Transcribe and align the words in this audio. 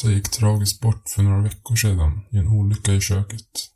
moster 0.00 0.16
gick 0.16 0.30
tragiskt 0.30 0.80
bort 0.80 1.08
för 1.08 1.22
några 1.22 1.42
veckor 1.42 1.76
sedan 1.76 2.20
i 2.30 2.36
en 2.36 2.48
olycka 2.48 2.92
i 2.92 3.00
köket. 3.00 3.70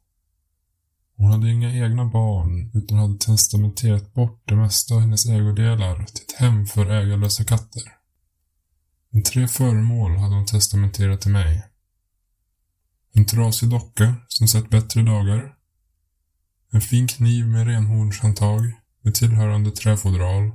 Hon 1.17 1.31
hade 1.31 1.50
inga 1.50 1.85
egna 1.85 2.04
barn 2.04 2.71
utan 2.74 2.99
hade 2.99 3.19
testamenterat 3.19 4.14
bort 4.14 4.42
det 4.45 4.56
mesta 4.56 4.95
av 4.95 5.00
hennes 5.00 5.26
ägodelar 5.26 6.04
till 6.04 6.24
ett 6.24 6.38
hem 6.38 6.67
för 6.67 6.90
ägarlösa 6.90 7.45
katter. 7.45 7.82
Men 9.10 9.22
tre 9.22 9.49
föremål 9.49 10.17
hade 10.17 10.35
hon 10.35 10.46
testamenterat 10.46 11.21
till 11.21 11.32
mig. 11.32 11.63
En 13.13 13.27
trasig 13.27 13.68
docka 13.68 14.14
som 14.28 14.49
sett 14.49 14.71
bättre 14.71 15.03
dagar. 15.03 15.54
En 16.72 16.80
fin 16.80 17.09
kniv 17.09 17.46
med 17.46 17.66
renhornshandtag 17.66 18.72
med 19.02 19.14
tillhörande 19.14 19.70
träfodral. 19.70 20.50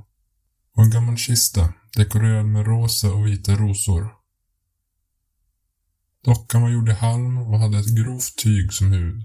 Och 0.76 0.82
en 0.82 0.90
gammal 0.90 1.16
kista 1.16 1.72
dekorerad 1.96 2.46
med 2.46 2.66
rosa 2.66 3.12
och 3.12 3.26
vita 3.26 3.52
rosor. 3.52 4.19
Dockan 6.24 6.62
var 6.62 6.68
gjord 6.68 6.88
i 6.88 6.92
halm 6.92 7.38
och 7.38 7.58
hade 7.58 7.78
ett 7.78 7.96
grovt 7.96 8.36
tyg 8.36 8.72
som 8.72 8.92
hud. 8.92 9.24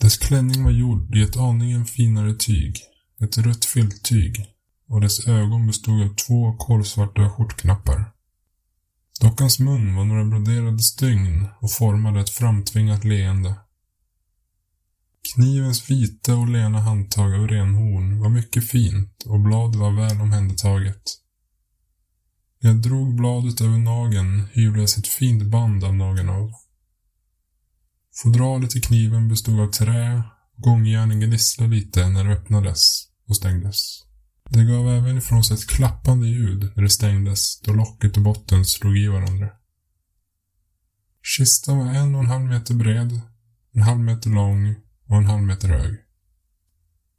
Dess 0.00 0.16
klänning 0.16 0.64
var 0.64 0.70
gjord 0.70 1.16
i 1.16 1.22
ett 1.22 1.36
aningen 1.36 1.84
finare 1.84 2.34
tyg, 2.34 2.76
ett 3.20 3.38
rött 3.38 3.64
filttyg, 3.64 4.46
och 4.88 5.00
dess 5.00 5.28
ögon 5.28 5.66
bestod 5.66 6.02
av 6.02 6.14
två 6.14 6.56
kolsvarta 6.56 7.30
skjortknappar. 7.30 8.12
Dockans 9.20 9.58
mun 9.58 9.94
var 9.94 10.04
några 10.04 10.24
broderade 10.24 10.78
stygn 10.78 11.48
och 11.60 11.72
formade 11.72 12.20
ett 12.20 12.30
framtvingat 12.30 13.04
leende. 13.04 13.54
Knivens 15.34 15.90
vita 15.90 16.36
och 16.36 16.48
lena 16.48 16.80
handtag 16.80 17.34
av 17.34 17.48
renhorn 17.48 18.20
var 18.20 18.28
mycket 18.28 18.68
fint 18.70 19.22
och 19.26 19.40
bladet 19.40 19.76
var 19.76 19.90
väl 19.90 20.20
omhändertaget. 20.20 21.02
När 22.66 22.72
jag 22.72 22.82
drog 22.82 23.14
bladet 23.14 23.60
över 23.60 23.78
nageln 23.78 24.46
hyvlades 24.52 24.98
ett 24.98 25.06
fint 25.06 25.42
band 25.42 25.84
av 25.84 25.94
nageln 25.94 26.28
av. 26.28 26.52
Fodralet 28.14 28.76
i 28.76 28.80
kniven 28.80 29.28
bestod 29.28 29.60
av 29.60 29.70
trä 29.70 30.22
och 30.56 30.62
gångjärnen 30.62 31.20
gnisslade 31.20 31.70
lite 31.70 32.08
när 32.08 32.24
det 32.24 32.32
öppnades 32.32 33.08
och 33.28 33.36
stängdes. 33.36 34.04
Det 34.50 34.64
gav 34.64 34.88
även 34.88 35.18
ifrån 35.18 35.44
sig 35.44 35.54
ett 35.54 35.66
klappande 35.66 36.26
ljud 36.26 36.72
när 36.76 36.82
det 36.82 36.90
stängdes 36.90 37.60
då 37.60 37.72
locket 37.72 38.16
och 38.16 38.22
botten 38.22 38.64
slog 38.64 38.98
i 38.98 39.08
varandra. 39.08 39.48
Kistan 41.22 41.78
var 41.78 41.86
en 41.86 42.14
och 42.14 42.20
en 42.20 42.30
halv 42.30 42.44
meter 42.44 42.74
bred, 42.74 43.20
en 43.72 43.82
halv 43.82 44.00
meter 44.00 44.30
lång 44.30 44.74
och 45.08 45.16
en 45.16 45.26
halv 45.26 45.42
meter 45.42 45.68
hög. 45.68 45.94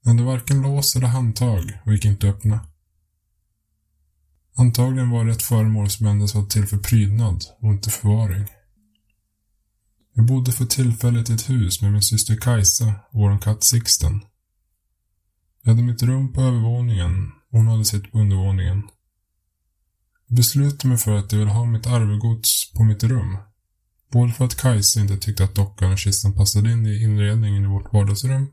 Den 0.04 0.18
hade 0.18 0.28
varken 0.28 0.62
lås 0.62 0.96
eller 0.96 1.08
handtag 1.08 1.80
och 1.86 1.94
gick 1.94 2.06
inte 2.06 2.30
att 2.30 2.36
öppna. 2.36 2.68
Antagligen 4.60 5.10
var 5.10 5.26
det 5.26 5.32
ett 5.32 5.42
föremål 5.42 5.90
som 5.90 6.08
endast 6.08 6.36
var 6.36 6.46
till 6.46 6.66
för 6.66 6.78
prydnad 6.78 7.44
och 7.60 7.72
inte 7.72 7.90
förvaring. 7.90 8.46
Jag 10.14 10.26
bodde 10.26 10.52
för 10.52 10.66
tillfället 10.66 11.30
i 11.30 11.34
ett 11.34 11.50
hus 11.50 11.82
med 11.82 11.92
min 11.92 12.02
syster 12.02 12.36
Kajsa 12.36 12.86
och 12.86 13.20
vår 13.20 13.40
katt 13.40 13.64
Sixten. 13.64 14.22
Jag 15.64 15.72
hade 15.72 15.84
mitt 15.84 16.04
rum 16.04 16.34
på 16.34 16.42
övervåningen 16.42 17.32
och 17.52 17.60
hon 17.60 17.68
hade 17.68 17.86
sitt 17.86 18.12
på 18.12 18.20
undervåningen. 18.20 18.84
Jag 20.28 20.38
beslutade 20.38 20.88
mig 20.88 20.98
för 20.98 21.18
att 21.18 21.32
jag 21.32 21.40
ville 21.40 21.52
ha 21.52 21.66
mitt 21.66 21.88
arvegods 21.88 22.74
på 22.74 22.84
mitt 22.84 23.04
rum. 23.04 23.38
Både 24.12 24.34
för 24.34 24.46
att 24.46 24.58
Kajsa 24.58 25.00
inte 25.00 25.18
tyckte 25.18 25.44
att 25.44 25.56
dockan 25.56 25.92
och 25.92 26.00
kistan 26.00 26.34
passade 26.34 26.72
in 26.72 26.86
i 26.86 27.04
inredningen 27.04 27.64
i 27.64 27.68
vårt 27.68 27.94
vardagsrum 27.94 28.48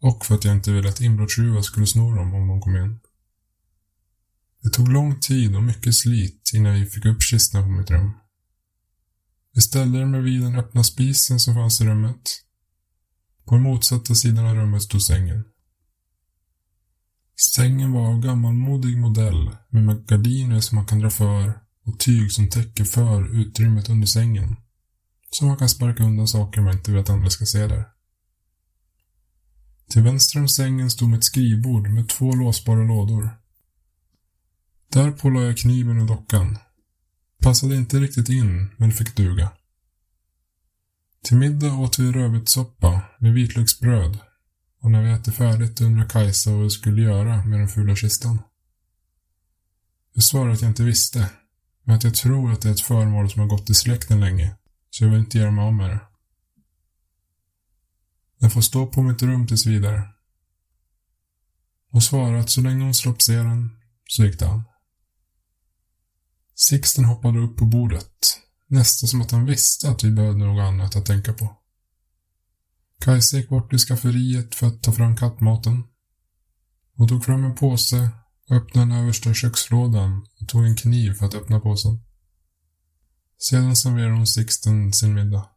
och 0.00 0.26
för 0.26 0.34
att 0.34 0.44
jag 0.44 0.54
inte 0.54 0.72
ville 0.72 0.88
att 0.88 1.00
inbrottstjuvar 1.00 1.62
skulle 1.62 1.86
sno 1.86 2.14
dem 2.14 2.34
om 2.34 2.48
de 2.48 2.60
kom 2.60 2.76
in. 2.76 3.00
Det 4.62 4.70
tog 4.70 4.88
lång 4.88 5.20
tid 5.20 5.56
och 5.56 5.62
mycket 5.62 5.94
slit 5.94 6.50
innan 6.54 6.74
vi 6.74 6.86
fick 6.86 7.04
upp 7.04 7.22
kistan 7.22 7.62
på 7.62 7.70
mitt 7.70 7.90
rum. 7.90 8.12
Vi 9.54 9.60
ställde 9.60 9.98
den 9.98 10.12
bredvid 10.12 10.42
den 10.42 10.56
öppna 10.56 10.84
spisen 10.84 11.40
som 11.40 11.54
fanns 11.54 11.80
i 11.80 11.84
rummet. 11.84 12.42
På 13.44 13.54
den 13.54 13.62
motsatta 13.62 14.14
sidan 14.14 14.46
av 14.46 14.54
rummet 14.54 14.82
stod 14.82 15.02
sängen. 15.02 15.44
Sängen 17.54 17.92
var 17.92 18.08
av 18.08 18.20
gammalmodig 18.20 18.98
modell 18.98 19.50
med 19.68 20.06
gardiner 20.06 20.60
som 20.60 20.76
man 20.76 20.86
kan 20.86 20.98
dra 20.98 21.10
för 21.10 21.60
och 21.86 21.98
tyg 21.98 22.32
som 22.32 22.48
täcker 22.48 22.84
för 22.84 23.40
utrymmet 23.40 23.88
under 23.88 24.06
sängen. 24.06 24.56
Så 25.30 25.44
man 25.44 25.56
kan 25.56 25.68
sparka 25.68 26.02
undan 26.02 26.28
saker 26.28 26.60
man 26.60 26.72
inte 26.72 26.90
vill 26.90 27.00
att 27.00 27.10
andra 27.10 27.30
ska 27.30 27.46
se 27.46 27.66
där. 27.66 27.84
Till 29.88 30.02
vänster 30.02 30.40
om 30.40 30.48
sängen 30.48 30.90
stod 30.90 31.08
mitt 31.08 31.24
skrivbord 31.24 31.88
med 31.88 32.08
två 32.08 32.34
låsbara 32.34 32.84
lådor. 32.84 33.39
Därpå 34.92 35.30
la 35.30 35.42
jag 35.42 35.58
kniven 35.58 36.00
och 36.00 36.06
dockan. 36.06 36.58
Passade 37.42 37.76
inte 37.76 38.00
riktigt 38.00 38.28
in, 38.28 38.70
men 38.76 38.92
fick 38.92 39.16
duga. 39.16 39.50
Till 41.22 41.36
middag 41.36 41.74
åt 41.74 41.98
vi 41.98 42.12
rödbetssoppa 42.12 43.02
med 43.18 43.34
vitlöksbröd 43.34 44.18
och 44.80 44.90
när 44.90 45.02
vi 45.02 45.10
ätit 45.10 45.34
färdigt 45.34 45.80
undrade 45.80 46.10
Kajsa 46.10 46.52
vad 46.52 46.62
vi 46.62 46.70
skulle 46.70 47.02
göra 47.02 47.44
med 47.44 47.60
den 47.60 47.68
fula 47.68 47.96
kistan. 47.96 48.42
Jag 50.14 50.24
svarade 50.24 50.52
att 50.52 50.60
jag 50.60 50.70
inte 50.70 50.82
visste, 50.82 51.30
men 51.84 51.96
att 51.96 52.04
jag 52.04 52.14
tror 52.14 52.52
att 52.52 52.60
det 52.60 52.68
är 52.68 52.72
ett 52.72 52.80
föremål 52.80 53.30
som 53.30 53.40
har 53.40 53.48
gått 53.48 53.70
i 53.70 53.74
släkten 53.74 54.20
länge, 54.20 54.54
så 54.90 55.04
jag 55.04 55.10
vill 55.10 55.20
inte 55.20 55.38
göra 55.38 55.50
mig 55.50 55.64
av 55.64 55.72
med 55.72 55.90
det. 55.90 56.00
Den 58.38 58.50
får 58.50 58.60
stå 58.60 58.86
på 58.86 59.02
mitt 59.02 59.22
rum 59.22 59.46
tills 59.46 59.66
vidare. 59.66 60.08
Hon 61.90 62.02
svarade 62.02 62.40
att 62.40 62.50
så 62.50 62.60
länge 62.60 62.84
hon 62.84 62.94
slapp 62.94 63.22
se 63.22 63.36
den, 63.36 63.70
så 64.08 64.24
gick 64.24 64.38
det 64.38 64.48
an. 64.48 64.62
Sixten 66.62 67.04
hoppade 67.04 67.38
upp 67.38 67.56
på 67.56 67.64
bordet, 67.64 68.38
nästan 68.66 69.08
som 69.08 69.20
att 69.20 69.30
han 69.30 69.46
visste 69.46 69.90
att 69.90 70.04
vi 70.04 70.10
behövde 70.10 70.44
något 70.44 70.62
annat 70.62 70.96
att 70.96 71.06
tänka 71.06 71.32
på. 71.32 71.56
Kajsa 73.00 73.36
gick 73.36 73.48
bort 73.48 73.70
till 73.70 73.78
skafferiet 73.78 74.54
för 74.54 74.66
att 74.66 74.82
ta 74.82 74.92
fram 74.92 75.16
kattmaten. 75.16 75.84
Hon 76.96 77.08
tog 77.08 77.24
fram 77.24 77.44
en 77.44 77.54
påse, 77.54 78.10
öppnade 78.50 78.86
den 78.86 78.98
översta 78.98 79.34
kökslådan 79.34 80.26
och 80.40 80.48
tog 80.48 80.66
en 80.66 80.76
kniv 80.76 81.14
för 81.14 81.26
att 81.26 81.34
öppna 81.34 81.60
påsen. 81.60 81.98
Sedan 83.38 83.76
serverade 83.76 84.14
hon 84.14 84.26
Sixten 84.26 84.92
sin 84.92 85.14
middag. 85.14 85.48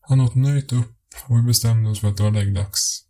Han 0.00 0.20
åt 0.20 0.34
nöjt 0.34 0.72
upp 0.72 1.14
och 1.26 1.38
vi 1.38 1.42
bestämde 1.42 1.90
oss 1.90 2.00
för 2.00 2.08
att 2.08 2.16
det 2.16 2.22
var 2.22 2.30
läggdags. 2.30 3.04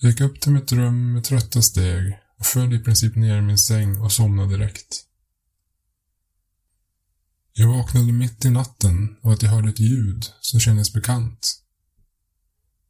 Jag 0.00 0.10
gick 0.10 0.20
upp 0.20 0.40
till 0.40 0.52
mitt 0.52 0.72
rum 0.72 1.12
med 1.12 1.24
trötta 1.24 1.62
steg 1.62 2.18
och 2.38 2.46
föll 2.46 2.74
i 2.74 2.78
princip 2.78 3.16
ner 3.16 3.38
i 3.38 3.42
min 3.42 3.58
säng 3.58 4.00
och 4.00 4.12
somnade 4.12 4.56
direkt. 4.56 5.06
Jag 7.56 7.68
vaknade 7.68 8.12
mitt 8.12 8.44
i 8.44 8.50
natten 8.50 9.16
och 9.22 9.32
att 9.32 9.42
jag 9.42 9.50
hörde 9.50 9.68
ett 9.68 9.80
ljud 9.80 10.24
som 10.40 10.60
kändes 10.60 10.92
bekant. 10.92 11.62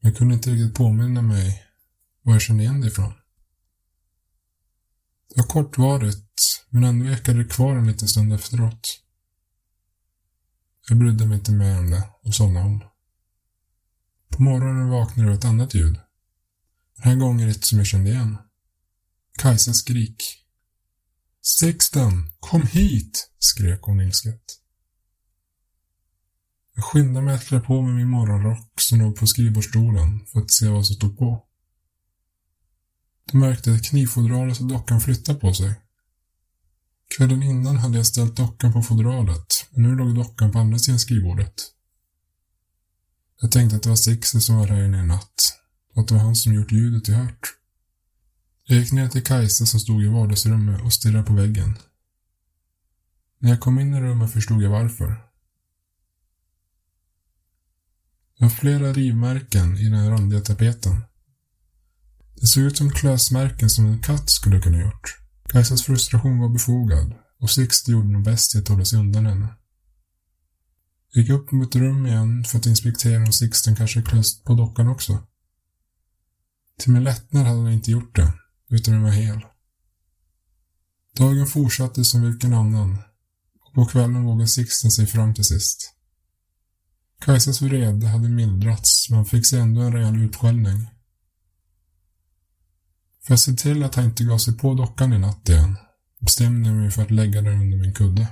Jag 0.01 0.17
kunde 0.17 0.35
inte 0.35 0.51
riktigt 0.51 0.75
påminna 0.75 1.23
mig 1.23 1.63
var 2.23 2.33
jag 2.33 2.43
kände 2.43 2.63
igen 2.63 2.81
det 2.81 2.87
ifrån. 2.87 3.13
Det 5.29 5.41
var 5.41 5.49
kortvarigt, 5.49 6.67
men 6.71 6.85
ändå 6.85 7.11
ekade 7.11 7.39
det 7.39 7.49
kvar 7.49 7.77
en 7.77 7.87
liten 7.87 8.09
stund 8.09 8.33
efteråt. 8.33 9.01
Jag 10.89 10.99
brydde 10.99 11.27
mig 11.27 11.39
inte 11.39 11.53
mer 11.53 11.79
om 11.79 11.91
det 11.91 12.09
och 12.23 12.35
somnade 12.35 12.67
om. 12.67 12.85
På 14.29 14.43
morgonen 14.43 14.89
vaknade 14.89 15.29
jag 15.29 15.33
av 15.33 15.39
ett 15.39 15.45
annat 15.45 15.75
ljud. 15.75 15.95
Den 16.97 17.05
här 17.05 17.17
gången 17.17 17.49
ett 17.49 17.65
som 17.65 17.79
jag 17.79 17.87
kände 17.87 18.11
igen. 18.11 18.39
Kajsas 19.39 19.77
skrik. 19.77 20.44
Sixten, 21.47 22.32
kom 22.41 22.62
hit! 22.62 23.31
skrek 23.38 23.82
hon 23.82 24.00
ilsket. 24.00 24.43
Jag 26.75 26.84
skyndade 26.84 27.27
mig 27.27 27.34
att 27.34 27.47
klä 27.47 27.60
på 27.60 27.83
mig 27.83 27.95
min 27.95 28.10
morgonrock 28.10 28.80
som 28.80 28.98
låg 28.98 29.16
på 29.16 29.27
skrivbordsstolen 29.27 30.27
för 30.27 30.41
att 30.41 30.51
se 30.51 30.69
vad 30.69 30.86
som 30.86 30.97
stod 30.97 31.19
på. 31.19 31.45
Då 33.33 33.39
märkte 33.39 33.71
jag 33.71 33.77
att 33.77 33.84
knivfodralet 33.84 34.60
och 34.60 34.66
dockan 34.66 35.01
flyttade 35.01 35.39
på 35.39 35.54
sig. 35.54 35.80
Kvällen 37.16 37.42
innan 37.42 37.77
hade 37.77 37.97
jag 37.97 38.07
ställt 38.07 38.36
dockan 38.36 38.72
på 38.72 38.83
fodralet, 38.83 39.66
men 39.71 39.83
nu 39.83 39.95
låg 39.95 40.15
dockan 40.15 40.53
på 40.53 40.59
andra 40.59 40.78
sidan 40.78 40.98
skrivbordet. 40.98 41.54
Jag 43.41 43.53
tänkte 43.53 43.77
att 43.77 43.83
det 43.83 43.89
var 43.89 43.97
Sixer 43.97 44.39
som 44.39 44.57
var 44.57 44.66
här 44.66 44.84
inne 44.84 45.03
i 45.03 45.07
natt 45.07 45.59
och 45.95 46.03
att 46.03 46.09
det 46.09 46.15
var 46.15 46.22
han 46.22 46.36
som 46.36 46.54
gjort 46.54 46.72
ljudet 46.72 47.09
jag 47.09 47.16
hört. 47.16 47.64
Jag 48.66 48.78
gick 48.78 48.93
ner 48.93 49.09
till 49.09 49.25
Kajsa 49.25 49.66
som 49.66 49.81
stod 49.81 50.03
i 50.05 50.07
vardagsrummet 50.07 50.83
och 50.83 50.93
stirrade 50.93 51.25
på 51.25 51.33
väggen. 51.33 51.78
När 53.39 53.51
jag 53.51 53.61
kom 53.61 53.78
in 53.78 53.95
i 53.95 54.01
rummet 54.01 54.33
förstod 54.33 54.63
jag 54.63 54.71
varför. 54.71 55.07
Det 58.39 58.45
var 58.45 58.51
flera 58.51 58.93
rivmärken 58.93 59.77
i 59.77 59.89
den 59.89 60.11
randiga 60.11 60.41
tapeten. 60.41 61.01
Det 62.34 62.47
såg 62.47 62.63
ut 62.63 62.77
som 62.77 62.91
klösmärken 62.91 63.71
som 63.71 63.87
en 63.87 64.03
katt 64.03 64.31
skulle 64.31 64.61
kunna 64.61 64.81
gjort. 64.81 65.19
Kajsas 65.49 65.83
frustration 65.83 66.39
var 66.39 66.49
befogad 66.49 67.15
och 67.41 67.51
Sixten 67.51 67.93
gjorde 67.93 68.09
nog 68.09 68.25
bäst 68.25 68.55
i 68.55 68.59
att 68.59 68.69
hålla 68.69 68.84
sig 68.84 68.99
undan 68.99 69.27
henne. 69.27 69.49
Jag 71.13 71.22
gick 71.22 71.31
upp 71.31 71.49
på 71.49 71.57
mitt 71.57 71.77
rum 71.77 72.07
igen 72.07 72.45
för 72.45 72.59
att 72.59 72.67
inspektera 72.67 73.22
om 73.22 73.33
Sixten 73.33 73.77
kanske 73.77 74.03
klöst 74.03 74.45
på 74.45 74.55
dockan 74.55 74.89
också. 74.89 75.27
Till 76.78 76.93
min 76.93 77.05
lättnad 77.05 77.47
hade 77.47 77.60
han 77.60 77.72
inte 77.72 77.91
gjort 77.91 78.17
det, 78.17 78.33
utan 78.74 78.94
den 78.94 79.03
var 79.03 79.10
hel. 79.10 79.41
Dagen 81.16 81.47
fortsatte 81.47 82.04
som 82.04 82.22
vilken 82.22 82.54
annan. 82.54 82.98
och 83.60 83.74
på 83.74 83.86
kvällen 83.86 84.24
vågade 84.24 84.48
Sixten 84.48 84.91
sig 84.91 85.06
fram 85.06 85.34
till 85.34 85.44
sist. 85.44 85.94
Kajsas 87.21 87.62
vrede 87.62 88.06
hade 88.06 88.28
mildrats, 88.28 89.10
men 89.10 89.16
han 89.16 89.26
fick 89.26 89.47
sig 89.47 89.60
ändå 89.60 89.80
en 89.80 89.92
rejäl 89.92 90.22
utskällning. 90.22 90.86
För 93.26 93.34
att 93.34 93.41
se 93.41 93.53
till 93.53 93.82
att 93.82 93.94
han 93.94 94.04
inte 94.04 94.24
gav 94.24 94.38
sig 94.38 94.54
på 94.54 94.74
dockan 94.74 95.12
i 95.12 95.18
natt 95.18 95.48
igen 95.48 95.76
bestämde 96.21 96.68
jag 96.68 96.76
mig 96.76 96.91
för 96.91 97.03
att 97.03 97.10
lägga 97.10 97.42
den 97.42 97.60
under 97.60 97.76
min 97.76 97.94
kudde. 97.94 98.26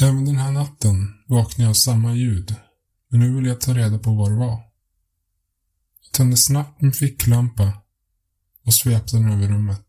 Även 0.00 0.24
den 0.24 0.36
här 0.36 0.52
natten 0.52 1.14
vaknade 1.26 1.62
jag 1.62 1.70
av 1.70 1.74
samma 1.74 2.14
ljud, 2.14 2.54
men 3.08 3.20
nu 3.20 3.34
ville 3.34 3.48
jag 3.48 3.60
ta 3.60 3.74
reda 3.74 3.98
på 3.98 4.14
vad 4.14 4.30
det 4.30 4.36
var. 4.36 4.65
Jag 6.06 6.12
tände 6.12 6.36
snabbt 6.36 6.80
min 6.82 6.92
ficklampa 6.92 7.82
och 8.64 8.74
svepte 8.74 9.16
den 9.16 9.32
över 9.32 9.48
rummet. 9.48 9.86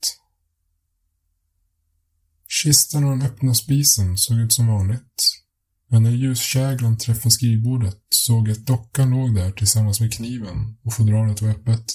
Kistan 2.48 3.04
och 3.04 3.10
den 3.18 3.22
öppna 3.22 3.56
spisen 3.56 4.18
såg 4.18 4.38
ut 4.38 4.54
som 4.54 4.68
vanligt, 4.68 5.24
men 5.90 6.04
när 6.04 6.12
ljuskäglan 6.12 6.98
träffade 6.98 7.32
skrivbordet 7.32 7.98
såg 8.10 8.48
jag 8.48 8.58
att 8.58 8.66
dockan 8.66 9.10
låg 9.10 9.36
där 9.36 9.52
tillsammans 9.52 10.00
med 10.00 10.14
kniven 10.14 10.78
och 10.84 10.94
fodralet 10.94 11.42
var 11.42 11.50
öppet. 11.50 11.86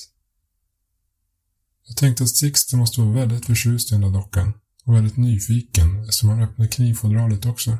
Jag 1.87 1.97
tänkte 1.97 2.25
att 2.25 2.37
Sixten 2.37 2.79
måste 2.79 3.01
vara 3.01 3.13
väldigt 3.13 3.47
förtjust 3.47 3.93
i 3.93 3.95
den 3.95 4.01
där 4.01 4.11
dockan 4.21 4.53
och 4.85 4.95
väldigt 4.95 5.17
nyfiken 5.17 6.01
eftersom 6.01 6.29
han 6.29 6.43
öppnade 6.43 6.71
knivfodralet 6.71 7.47
också. 7.47 7.79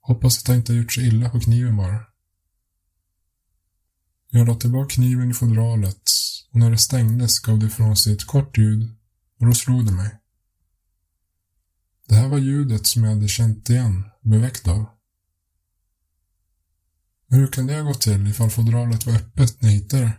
Hoppas 0.00 0.38
att 0.38 0.48
han 0.48 0.56
inte 0.56 0.72
har 0.72 0.78
gjort 0.78 0.92
sig 0.92 1.06
illa 1.06 1.30
på 1.30 1.40
kniven 1.40 1.76
bara. 1.76 2.09
Jag 4.30 4.48
la 4.48 4.54
tillbaka 4.54 4.94
kniven 4.94 5.30
i 5.30 5.34
fodralet 5.34 6.02
och 6.50 6.58
när 6.58 6.70
det 6.70 6.78
stängdes 6.78 7.38
gav 7.38 7.58
det 7.58 7.66
ifrån 7.66 7.96
sig 7.96 8.12
ett 8.12 8.26
kort 8.26 8.58
ljud 8.58 8.94
och 9.40 9.46
då 9.46 9.52
slog 9.52 9.86
det 9.86 9.92
mig. 9.92 10.16
Det 12.08 12.14
här 12.14 12.28
var 12.28 12.38
ljudet 12.38 12.86
som 12.86 13.04
jag 13.04 13.10
hade 13.10 13.28
känt 13.28 13.70
igen 13.70 14.04
och 14.22 14.30
beväckt 14.30 14.56
väckt 14.56 14.68
av. 14.68 14.86
Men 17.26 17.38
hur 17.38 17.46
kan 17.46 17.66
det 17.66 17.74
ha 17.74 17.82
gått 17.82 18.00
till 18.00 18.26
ifall 18.26 18.50
fodralet 18.50 19.06
var 19.06 19.14
öppet 19.14 19.62
när 19.62 19.68
jag 19.68 19.76
hittade 19.76 20.02
det? 20.02 20.12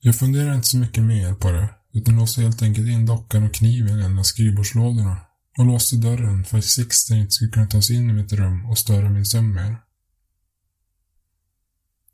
Jag 0.00 0.16
funderade 0.16 0.56
inte 0.56 0.68
så 0.68 0.76
mycket 0.76 1.04
mer 1.04 1.34
på 1.34 1.50
det, 1.50 1.74
utan 1.92 2.16
låste 2.16 2.40
helt 2.42 2.62
enkelt 2.62 2.88
in 2.88 3.06
dockan 3.06 3.42
och 3.42 3.54
kniven 3.54 4.00
i 4.00 4.04
en 4.04 4.18
av 4.18 4.22
skrivbordslådorna 4.22 5.16
och 5.58 5.66
låste 5.66 5.96
dörren 5.96 6.44
för 6.44 6.58
att 6.58 6.64
Sixten 6.64 7.16
inte 7.16 7.30
skulle 7.30 7.50
kunna 7.50 7.66
ta 7.66 7.82
sig 7.82 7.96
in 7.96 8.10
i 8.10 8.12
mitt 8.12 8.32
rum 8.32 8.66
och 8.66 8.78
störa 8.78 9.10
min 9.10 9.26
sömn 9.26 9.54
mer. 9.54 9.76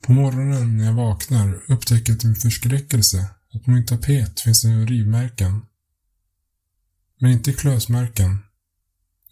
På 0.03 0.13
morgonen 0.13 0.77
när 0.77 0.85
jag 0.85 0.95
vaknar 0.95 1.63
upptäcker 1.69 2.13
jag 2.13 2.21
till 2.21 2.29
min 2.29 2.41
förskräckelse 2.41 3.31
att 3.53 3.65
på 3.65 3.71
min 3.71 3.87
tapet 3.87 4.41
finns 4.41 4.63
det 4.63 4.69
rivmärken. 4.69 5.67
Men 7.21 7.31
inte 7.31 7.53
klösmärken, 7.53 8.39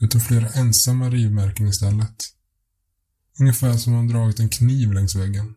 utan 0.00 0.20
flera 0.20 0.48
ensamma 0.48 1.10
rivmärken 1.10 1.68
istället. 1.68 2.16
Ungefär 3.40 3.76
som 3.76 3.92
om 3.92 3.98
man 3.98 4.08
dragit 4.08 4.40
en 4.40 4.48
kniv 4.48 4.92
längs 4.92 5.14
väggen. 5.14 5.54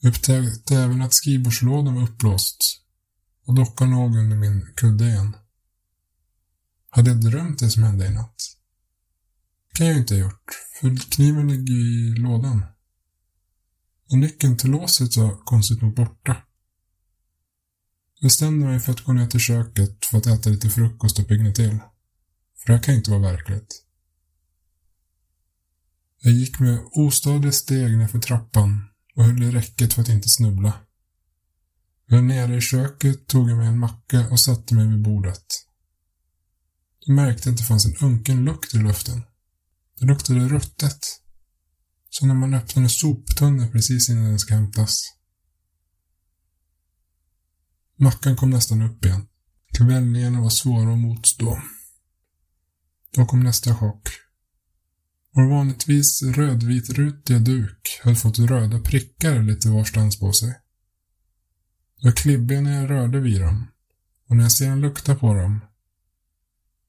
Jag 0.00 0.10
upptäckte 0.10 0.76
även 0.76 1.02
att 1.02 1.14
skrivbordslådan 1.14 1.94
var 1.94 2.02
upplåst 2.02 2.82
och 3.46 3.54
dockan 3.54 3.90
låg 3.90 4.16
under 4.16 4.36
min 4.36 4.72
kudde 4.76 5.04
igen. 5.04 5.36
Hade 6.90 7.10
jag 7.10 7.20
drömt 7.20 7.58
det 7.58 7.70
som 7.70 7.82
hände 7.82 8.06
i 8.06 8.10
natt? 8.10 8.56
kan 9.80 9.86
jag 9.86 9.96
inte 9.96 10.14
ha 10.14 10.20
gjort, 10.20 10.50
för 10.80 11.10
kniven 11.10 11.48
ligger 11.48 11.74
i 11.74 12.14
lådan. 12.18 12.64
Och 14.10 14.18
nyckeln 14.18 14.56
till 14.56 14.70
låset 14.70 15.16
var 15.16 15.44
konstigt 15.44 15.82
nog 15.82 15.94
borta. 15.94 16.36
Jag 18.14 18.26
bestämde 18.26 18.66
mig 18.66 18.80
för 18.80 18.92
att 18.92 19.00
gå 19.00 19.12
ner 19.12 19.26
till 19.26 19.40
köket 19.40 20.04
för 20.06 20.18
att 20.18 20.26
äta 20.26 20.50
lite 20.50 20.70
frukost 20.70 21.18
och 21.18 21.28
pigna 21.28 21.52
till. 21.52 21.78
För 22.58 22.66
det 22.66 22.72
här 22.72 22.82
kan 22.82 22.94
inte 22.94 23.10
vara 23.10 23.32
verkligt. 23.32 23.84
Jag 26.22 26.32
gick 26.32 26.60
med 26.60 26.80
ostadiga 26.92 27.52
steg 27.52 27.98
nerför 27.98 28.18
trappan 28.18 28.88
och 29.14 29.24
höll 29.24 29.42
i 29.42 29.50
räcket 29.50 29.92
för 29.92 30.02
att 30.02 30.08
inte 30.08 30.28
snubbla. 30.28 30.80
Jag 32.06 32.24
nere 32.24 32.56
i 32.56 32.60
köket, 32.60 33.26
tog 33.26 33.50
jag 33.50 33.58
mig 33.58 33.66
en 33.66 33.78
macka 33.78 34.28
och 34.30 34.40
satte 34.40 34.74
mig 34.74 34.86
vid 34.88 35.02
bordet. 35.02 35.46
Jag 37.00 37.14
märkte 37.14 37.50
att 37.50 37.56
det 37.56 37.62
fanns 37.62 37.86
en 37.86 37.96
unken 38.06 38.44
lukt 38.44 38.74
i 38.74 38.78
luften. 38.78 39.22
Det 39.98 40.06
luktade 40.06 40.48
ruttet. 40.48 41.20
Som 42.10 42.28
när 42.28 42.34
man 42.34 42.54
öppnar 42.54 42.82
en 42.82 42.90
soptunna 42.90 43.68
precis 43.68 44.08
innan 44.08 44.24
den 44.24 44.38
ska 44.38 44.54
hämtas. 44.54 45.02
Mackan 47.96 48.36
kom 48.36 48.50
nästan 48.50 48.82
upp 48.82 49.04
igen. 49.04 49.26
Kvällningarna 49.78 50.40
var 50.40 50.50
svåra 50.50 50.92
att 50.92 50.98
motstå. 50.98 51.62
Då 53.14 53.26
kom 53.26 53.40
nästa 53.40 53.76
chock. 53.76 54.08
Vår 55.34 55.50
vanligtvis 55.50 56.22
rödvitrutiga 56.22 57.38
duk 57.38 58.00
hade 58.02 58.16
fått 58.16 58.38
röda 58.38 58.80
prickar 58.80 59.42
lite 59.42 59.68
varstans 59.68 60.20
på 60.20 60.32
sig. 60.32 60.54
De 62.00 62.08
var 62.08 62.12
klibbiga 62.12 62.60
när 62.60 62.80
jag 62.80 62.90
rörde 62.90 63.20
vid 63.20 63.40
dem 63.40 63.66
och 64.28 64.36
när 64.36 64.42
jag 64.42 64.52
sedan 64.52 64.80
luktade 64.80 65.18
på 65.18 65.34
dem 65.34 65.60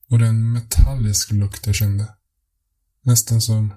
var 0.07 0.19
det 0.19 0.27
en 0.27 0.51
metallisk 0.51 1.31
lukt 1.31 1.65
jag 1.65 1.75
kände. 1.75 2.15
Nästan 3.03 3.41
som 3.41 3.74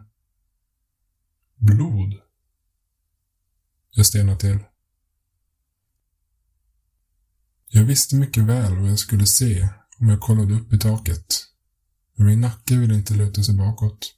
blod. 1.56 2.14
Jag 3.90 4.06
stelnade 4.06 4.38
till. 4.38 4.58
Jag 7.68 7.84
visste 7.84 8.16
mycket 8.16 8.44
väl 8.44 8.76
vad 8.76 8.90
jag 8.90 8.98
skulle 8.98 9.26
se 9.26 9.68
om 9.98 10.08
jag 10.08 10.20
kollade 10.20 10.54
upp 10.54 10.72
i 10.72 10.78
taket. 10.78 11.26
Men 12.16 12.26
min 12.26 12.40
nacke 12.40 12.76
ville 12.76 12.94
inte 12.94 13.14
luta 13.14 13.42
sig 13.42 13.54
bakåt. 13.54 14.14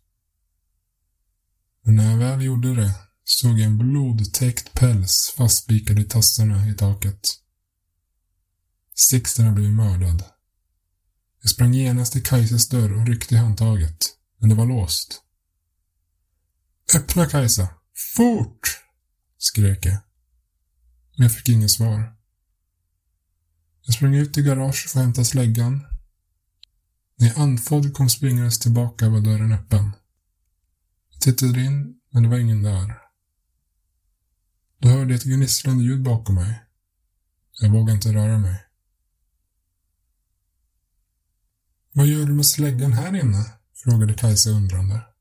Men 1.82 1.96
när 1.96 2.10
jag 2.10 2.18
väl 2.18 2.42
gjorde 2.42 2.74
det 2.74 2.94
såg 3.24 3.58
jag 3.58 3.66
en 3.66 3.78
blodtäckt 3.78 4.72
päls 4.72 5.34
fastspikad 5.36 5.98
i 5.98 6.04
tassarna 6.04 6.68
i 6.68 6.74
taket. 6.74 7.20
Sixten 8.94 9.44
hade 9.44 9.54
blivit 9.54 9.76
mördad. 9.76 10.24
Jag 11.42 11.50
sprang 11.50 11.74
genast 11.74 12.12
till 12.12 12.24
Kajsas 12.24 12.68
dörr 12.68 13.00
och 13.00 13.06
ryckte 13.06 13.34
i 13.34 13.38
handtaget, 13.38 13.96
men 14.38 14.48
det 14.48 14.54
var 14.54 14.66
låst. 14.66 15.22
Öppna 16.94 17.26
Kajsa! 17.26 17.68
Fort! 18.16 18.80
skrek 19.38 19.86
jag. 19.86 19.98
Men 21.16 21.22
jag 21.26 21.32
fick 21.32 21.48
inget 21.48 21.70
svar. 21.70 22.16
Jag 23.82 23.94
sprang 23.94 24.14
ut 24.14 24.38
i 24.38 24.42
garaget 24.42 24.90
för 24.90 24.98
att 24.98 25.04
hämta 25.04 25.24
släggan. 25.24 25.86
När 27.18 27.26
jag 27.26 27.38
andfådd 27.38 27.94
kom 27.94 28.08
springandes 28.08 28.58
tillbaka 28.58 29.08
var 29.08 29.20
dörren 29.20 29.52
öppen. 29.52 29.90
Jag 31.10 31.20
tittade 31.20 31.60
in, 31.60 32.00
men 32.10 32.22
det 32.22 32.28
var 32.28 32.38
ingen 32.38 32.62
där. 32.62 32.98
Då 34.78 34.88
hörde 34.88 35.12
jag 35.12 35.18
ett 35.18 35.24
gnisslande 35.24 35.84
ljud 35.84 36.02
bakom 36.02 36.34
mig. 36.34 36.62
Jag 37.60 37.70
vågade 37.70 37.92
inte 37.92 38.12
röra 38.12 38.38
mig. 38.38 38.62
Vad 41.92 42.06
gör 42.06 42.26
du 42.26 42.32
med 42.32 42.46
släggan 42.46 42.92
här 42.92 43.16
inne? 43.16 43.52
frågade 43.74 44.14
Kajsa 44.14 44.50
undrande. 44.50 45.15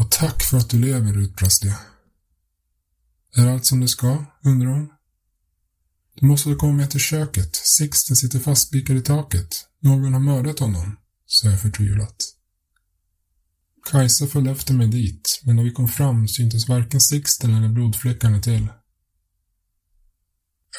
Och 0.00 0.10
tack 0.10 0.42
för 0.42 0.58
att 0.58 0.70
du 0.70 0.78
lever, 0.78 1.18
utbrast 1.18 1.64
jag. 1.64 1.76
Är 3.36 3.46
allt 3.46 3.66
som 3.66 3.80
det 3.80 3.88
ska? 3.88 4.24
undrar 4.44 4.70
hon. 4.70 4.88
Du 6.14 6.26
måste 6.26 6.54
komma 6.54 6.72
med 6.72 6.90
till 6.90 7.00
köket. 7.00 7.56
Sixten 7.56 8.16
sitter 8.16 8.38
fastspikad 8.38 8.96
i 8.96 9.02
taket. 9.02 9.66
Någon 9.80 10.12
har 10.12 10.20
mördat 10.20 10.58
honom, 10.58 10.96
sa 11.26 11.48
jag 11.48 11.60
förtvivlat. 11.60 12.16
Kajsa 13.90 14.26
följde 14.26 14.50
efter 14.50 14.74
mig 14.74 14.88
dit, 14.88 15.40
men 15.44 15.56
när 15.56 15.62
vi 15.62 15.72
kom 15.72 15.88
fram 15.88 16.28
syntes 16.28 16.68
varken 16.68 17.00
Sixten 17.00 17.54
eller 17.54 17.68
blodfläckarna 17.68 18.40
till. 18.40 18.68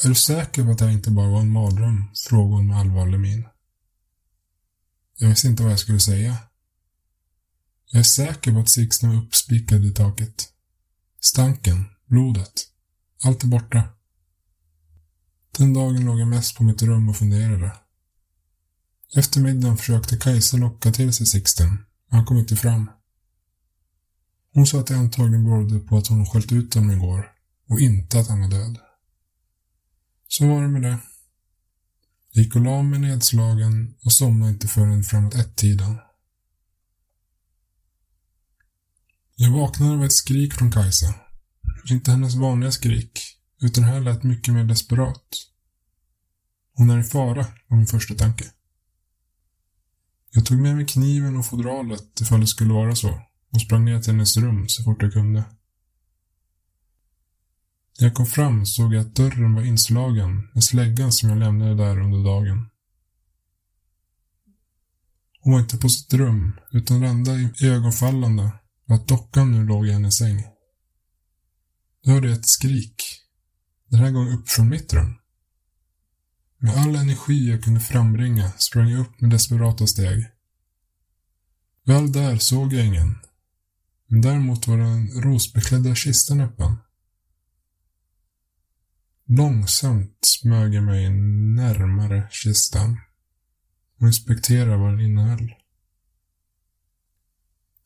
Är 0.03 0.07
du 0.09 0.15
säker 0.15 0.63
på 0.63 0.71
att 0.71 0.77
det 0.77 0.85
här 0.85 0.91
inte 0.91 1.11
bara 1.11 1.29
var 1.29 1.41
en 1.41 1.51
mardröm? 1.51 2.03
frågade 2.29 2.55
hon 2.55 2.67
med 2.67 2.77
allvarlig 2.77 3.19
min. 3.19 3.47
Jag 5.17 5.29
visste 5.29 5.47
inte 5.47 5.63
vad 5.63 5.71
jag 5.71 5.79
skulle 5.79 5.99
säga. 5.99 6.37
Jag 7.91 7.99
är 7.99 8.03
säker 8.03 8.51
på 8.51 8.59
att 8.59 8.69
Sixten 8.69 9.09
var 9.09 9.23
uppspikad 9.23 9.85
i 9.85 9.91
taket. 9.93 10.49
Stanken, 11.19 11.85
blodet, 12.05 12.53
allt 13.23 13.43
är 13.43 13.47
borta. 13.47 13.83
Den 15.57 15.73
dagen 15.73 16.05
låg 16.05 16.19
jag 16.19 16.27
mest 16.27 16.55
på 16.55 16.63
mitt 16.63 16.81
rum 16.81 17.09
och 17.09 17.17
funderade. 17.17 17.71
Efter 19.15 19.41
middagen 19.41 19.77
försökte 19.77 20.17
Kajsa 20.17 20.57
locka 20.57 20.91
till 20.91 21.13
sig 21.13 21.25
Sixten, 21.25 21.69
men 21.69 22.17
han 22.17 22.25
kom 22.25 22.37
inte 22.37 22.55
fram. 22.55 22.89
Hon 24.53 24.67
sa 24.67 24.79
att 24.79 24.87
det 24.87 24.97
antagligen 24.97 25.43
berodde 25.43 25.79
på 25.79 25.97
att 25.97 26.07
hon 26.07 26.25
sköljt 26.25 26.51
ut 26.51 26.73
honom 26.73 26.91
igår 26.91 27.31
och 27.69 27.79
inte 27.79 28.19
att 28.19 28.27
han 28.27 28.41
var 28.41 28.49
död. 28.49 28.77
Så 30.27 30.47
var 30.47 30.61
det 30.61 30.67
med 30.67 30.81
det. 30.81 30.99
Jag 32.31 32.43
gick 32.43 32.55
och 32.55 32.61
la 32.61 32.81
mig 32.81 32.99
nedslagen 32.99 33.95
och 34.05 34.13
somnade 34.13 34.51
inte 34.51 34.67
förrän 34.67 35.03
framåt 35.03 35.35
ett-tiden. 35.35 35.97
Jag 39.43 39.51
vaknade 39.51 39.93
av 39.93 40.03
ett 40.03 40.13
skrik 40.13 40.53
från 40.53 40.71
Kajsa. 40.71 41.15
Inte 41.89 42.11
hennes 42.11 42.35
vanliga 42.35 42.71
skrik, 42.71 43.19
utan 43.61 43.83
det 43.83 43.89
här 43.89 44.01
lät 44.01 44.23
mycket 44.23 44.53
mer 44.53 44.63
desperat. 44.63 45.23
Hon 46.73 46.89
är 46.89 46.99
i 46.99 47.03
fara, 47.03 47.45
var 47.67 47.77
min 47.77 47.87
första 47.87 48.13
tanke. 48.15 48.45
Jag 50.31 50.45
tog 50.45 50.57
med 50.57 50.75
mig 50.75 50.85
kniven 50.85 51.37
och 51.37 51.45
fodralet 51.45 52.21
ifall 52.21 52.39
det 52.39 52.47
skulle 52.47 52.73
vara 52.73 52.95
så 52.95 53.21
och 53.53 53.61
sprang 53.61 53.85
ner 53.85 54.01
till 54.01 54.11
hennes 54.11 54.37
rum 54.37 54.69
så 54.69 54.83
fort 54.83 55.01
jag 55.01 55.13
kunde. 55.13 55.43
När 57.99 58.07
jag 58.07 58.13
kom 58.13 58.25
fram 58.25 58.65
såg 58.65 58.93
jag 58.93 59.01
att 59.01 59.15
dörren 59.15 59.55
var 59.55 59.63
inslagen 59.63 60.49
med 60.53 60.63
släggan 60.63 61.11
som 61.11 61.29
jag 61.29 61.37
lämnade 61.37 61.75
där 61.75 61.99
under 61.99 62.23
dagen. 62.23 62.69
Hon 65.39 65.53
var 65.53 65.59
inte 65.59 65.77
på 65.77 65.89
sitt 65.89 66.13
rum, 66.13 66.59
utan 66.71 67.01
det 67.01 67.07
enda 67.07 67.31
ögonfallande 67.61 68.51
och 68.91 68.97
att 68.97 69.07
dockan 69.07 69.51
nu 69.51 69.65
låg 69.65 69.87
i 69.87 69.91
hennes 69.91 70.17
säng. 70.17 70.43
Då 72.03 72.11
hörde 72.11 72.29
jag 72.29 72.37
ett 72.37 72.47
skrik. 72.47 73.03
Den 73.89 73.99
här 73.99 74.11
gången 74.11 74.33
upp 74.33 74.49
från 74.49 74.69
mitt 74.69 74.93
rum. 74.93 75.15
Med 76.57 76.77
all 76.77 76.95
energi 76.95 77.49
jag 77.49 77.63
kunde 77.63 77.79
frambringa 77.79 78.51
sprang 78.57 78.89
jag 78.89 79.01
upp 79.01 79.21
med 79.21 79.29
desperata 79.29 79.87
steg. 79.87 80.25
Väl 81.85 82.11
där 82.11 82.37
såg 82.37 82.73
jag 82.73 82.85
ingen. 82.85 83.15
Men 84.07 84.21
däremot 84.21 84.67
var 84.67 84.77
den 84.77 85.07
rosbeklädda 85.07 85.95
kistan 85.95 86.41
öppen. 86.41 86.77
Långsamt 89.25 90.17
smög 90.21 90.73
jag 90.73 90.83
mig 90.83 91.09
närmare 91.55 92.27
kistan 92.31 92.97
och 93.99 94.07
inspekterade 94.07 94.77
vad 94.77 94.91
den 94.91 94.99
innehöll. 94.99 95.60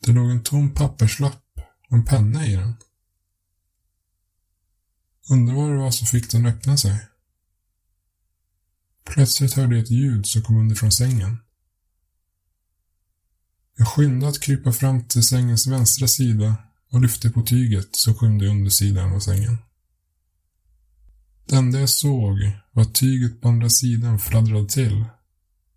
Det 0.06 0.12
låg 0.12 0.30
en 0.32 0.44
tom 0.44 0.74
papperslapp 0.74 1.60
och 1.90 1.98
en 1.98 2.06
penna 2.06 2.48
i 2.48 2.56
den. 2.56 2.74
Undrar 5.30 5.56
vad 5.56 5.72
det 5.72 5.78
var 5.78 5.92
som 5.92 6.08
fick 6.08 6.32
den 6.32 6.46
att 6.46 6.56
öppna 6.56 6.78
sig. 6.78 7.08
Plötsligt 9.06 9.54
hörde 9.54 9.76
jag 9.76 9.84
ett 9.84 9.92
ljud 9.92 10.26
som 10.26 10.42
kom 10.42 10.58
underifrån 10.58 10.92
sängen. 10.92 11.38
Jag 13.78 13.88
skyndade 13.88 14.32
att 14.32 14.42
krypa 14.42 14.72
fram 14.72 15.08
till 15.08 15.24
sängens 15.24 15.68
vänstra 15.68 16.08
sida 16.08 16.56
och 16.92 17.02
lyfte 17.02 17.30
på 17.30 17.42
tyget 17.42 17.96
som 17.96 18.16
skymde 18.16 18.48
undersidan 18.48 19.14
av 19.14 19.20
sängen. 19.20 19.58
Det 21.46 21.56
enda 21.56 21.80
jag 21.80 21.90
såg 21.90 22.52
var 22.72 22.84
att 22.84 22.96
tyget 22.96 23.42
på 23.42 23.48
andra 23.48 23.70
sidan 23.70 24.20
fladdrade 24.20 24.70
till. 24.70 25.06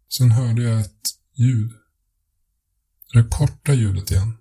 Sen 0.08 0.30
hörde 0.30 0.62
jag 0.62 0.80
ett 0.80 1.02
ljud. 1.34 1.77
Det 3.12 3.24
korta 3.30 3.74
ljudet 3.74 4.10
igen. 4.10 4.38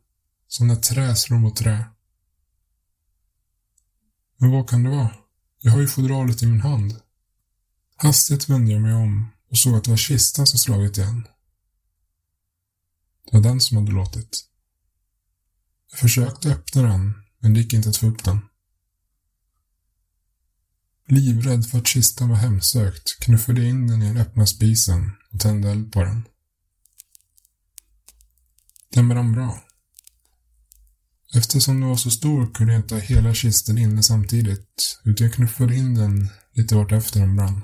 Som 0.47 0.67
när 0.67 0.75
trä 0.75 1.15
slår 1.15 1.37
mot 1.37 1.55
trä. 1.55 1.85
Men 4.37 4.51
vad 4.51 4.69
kan 4.69 4.83
det 4.83 4.89
vara? 4.89 5.15
Jag 5.59 5.71
har 5.71 5.81
ju 5.81 5.87
fodralet 5.87 6.43
i 6.43 6.45
min 6.45 6.61
hand. 6.61 7.01
Hastigt 7.95 8.49
vände 8.49 8.71
jag 8.71 8.81
mig 8.81 8.93
om 8.93 9.31
och 9.49 9.57
såg 9.57 9.75
att 9.75 9.83
det 9.83 9.89
var 9.89 9.97
kistan 9.97 10.47
som 10.47 10.59
slagit 10.59 10.97
igen. 10.97 11.27
Det 13.25 13.37
var 13.37 13.43
den 13.43 13.61
som 13.61 13.77
hade 13.77 13.91
låtit. 13.91 14.45
Jag 15.91 15.99
försökte 15.99 16.51
öppna 16.51 16.81
den, 16.81 17.13
men 17.39 17.53
det 17.53 17.59
gick 17.59 17.73
inte 17.73 17.89
att 17.89 17.97
få 17.97 18.07
upp 18.07 18.23
den. 18.23 18.39
Livrädd 21.07 21.65
för 21.65 21.77
att 21.77 21.87
kistan 21.87 22.29
var 22.29 22.35
hemsökt 22.35 23.19
knuffade 23.19 23.61
jag 23.61 23.69
in 23.69 23.87
den 23.87 24.01
i 24.01 24.07
den 24.07 24.17
öppna 24.17 24.45
spisen 24.45 25.11
och 25.33 25.39
tände 25.39 25.71
eld 25.71 25.91
på 25.91 26.03
den. 26.03 26.27
Den 28.97 29.09
brann 29.09 29.33
bra. 29.33 29.63
Eftersom 31.35 31.79
den 31.79 31.89
var 31.89 31.95
så 31.95 32.11
stor 32.11 32.53
kunde 32.53 32.73
jag 32.73 32.81
inte 32.81 32.95
ha 32.95 33.01
hela 33.01 33.33
kisten 33.33 33.77
inne 33.77 34.03
samtidigt, 34.03 34.99
utan 35.05 35.27
jag 35.27 35.35
knuffade 35.35 35.75
in 35.75 35.95
den 35.95 36.29
lite 36.53 36.75
vartefter 36.75 37.19
den 37.19 37.35
brann. 37.35 37.61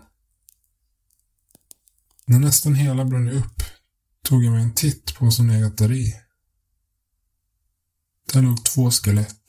När 2.25 2.40
nästan 2.40 2.75
hela 2.75 3.06
brann 3.06 3.30
upp 3.30 3.63
tog 4.24 4.44
jag 4.44 4.54
mig 4.54 4.63
en 4.63 4.74
titt 4.74 5.16
på 5.16 5.25
vad 5.25 5.34
som 5.34 5.50
legat 5.50 5.78
där 5.78 5.92
i. 5.92 6.13
Där 8.34 8.42
låg 8.42 8.66
två 8.66 8.92
skelett. 8.92 9.46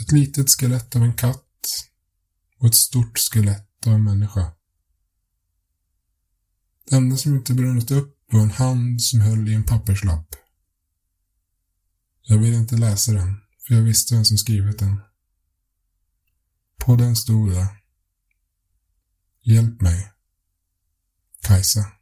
Ett 0.00 0.12
litet 0.12 0.50
skelett 0.50 0.96
av 0.96 1.02
en 1.02 1.14
katt 1.14 1.46
och 2.58 2.66
ett 2.66 2.74
stort 2.74 3.18
skelett 3.18 3.86
av 3.86 3.92
en 3.92 4.04
människa. 4.04 4.52
Det 6.90 6.96
enda 6.96 7.16
som 7.16 7.34
inte 7.34 7.54
brunnit 7.54 7.90
upp 7.90 8.16
var 8.32 8.40
en 8.40 8.50
hand 8.50 9.02
som 9.02 9.20
höll 9.20 9.48
i 9.48 9.54
en 9.54 9.64
papperslapp. 9.64 10.39
Jag 12.22 12.38
ville 12.38 12.56
inte 12.56 12.76
läsa 12.76 13.12
den, 13.12 13.40
för 13.66 13.74
jag 13.74 13.82
visste 13.82 14.14
vem 14.14 14.24
som 14.24 14.38
skrivit 14.38 14.78
den. 14.78 15.00
På 16.76 16.96
den 16.96 17.16
stod 17.16 17.50
det 17.50 17.68
Hjälp 19.42 19.80
mig. 19.80 20.12
Kajsa. 21.42 21.99